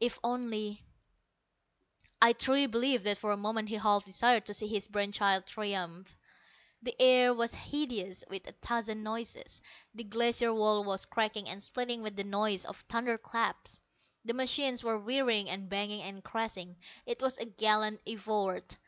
[0.00, 0.84] "If only"
[2.20, 5.46] I truly believe that for a moment he half desired to see his brain child
[5.46, 6.16] triumph.
[6.82, 9.60] The air was hideous with a thousand noises.
[9.94, 13.80] The Glacier wall was cracking and splitting with the noise of thunderclaps;
[14.24, 16.78] the machines were whirring and banging and crashing.
[17.06, 18.78] It was a gallant effort!